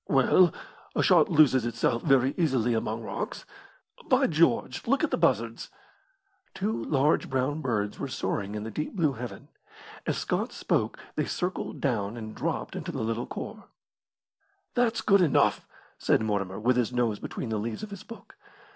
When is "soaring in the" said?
8.07-8.71